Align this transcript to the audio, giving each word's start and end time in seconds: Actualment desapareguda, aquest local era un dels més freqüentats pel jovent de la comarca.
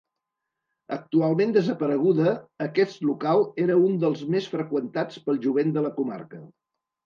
Actualment 0.95 1.53
desapareguda, 1.57 2.33
aquest 2.67 2.99
local 3.11 3.45
era 3.67 3.77
un 3.91 4.01
dels 4.07 4.27
més 4.37 4.51
freqüentats 4.57 5.23
pel 5.29 5.41
jovent 5.49 5.79
de 5.81 5.89
la 5.91 5.97
comarca. 6.03 6.45